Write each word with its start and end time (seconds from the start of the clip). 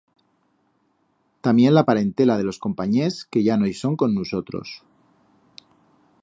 Tamién 1.47 1.75
la 1.75 1.83
parentela 1.89 2.37
de 2.39 2.47
los 2.47 2.59
companyers 2.65 3.21
que 3.35 3.45
ya 3.49 3.59
no 3.61 3.71
i 3.75 3.79
son 3.83 4.01
con 4.05 4.17
nusotros. 4.17 4.75